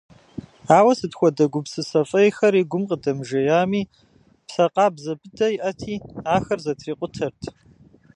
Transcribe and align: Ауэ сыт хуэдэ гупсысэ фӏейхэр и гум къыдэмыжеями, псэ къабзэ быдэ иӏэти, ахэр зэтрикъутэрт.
Ауэ 0.77 0.93
сыт 0.99 1.13
хуэдэ 1.17 1.45
гупсысэ 1.53 2.01
фӏейхэр 2.09 2.53
и 2.61 2.63
гум 2.71 2.83
къыдэмыжеями, 2.89 3.89
псэ 4.47 4.65
къабзэ 4.73 5.13
быдэ 5.19 5.47
иӏэти, 5.55 5.95
ахэр 6.35 6.59
зэтрикъутэрт. 6.65 7.41